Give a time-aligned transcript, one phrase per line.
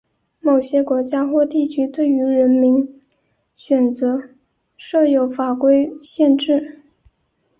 [0.39, 3.03] 某些国家或地区对于人名
[3.55, 4.29] 选择
[4.75, 6.79] 设有法规限制。